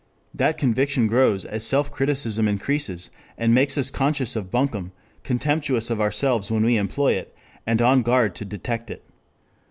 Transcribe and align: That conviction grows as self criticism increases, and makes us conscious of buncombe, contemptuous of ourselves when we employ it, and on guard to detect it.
That 0.33 0.57
conviction 0.57 1.05
grows 1.05 1.45
as 1.45 1.63
self 1.63 1.91
criticism 1.91 2.47
increases, 2.47 3.11
and 3.37 3.53
makes 3.53 3.77
us 3.77 3.91
conscious 3.91 4.35
of 4.35 4.49
buncombe, 4.49 4.91
contemptuous 5.21 5.91
of 5.91 6.01
ourselves 6.01 6.51
when 6.51 6.63
we 6.65 6.75
employ 6.75 7.11
it, 7.13 7.35
and 7.67 7.83
on 7.83 8.01
guard 8.01 8.33
to 8.37 8.43
detect 8.45 8.89
it. 8.89 9.03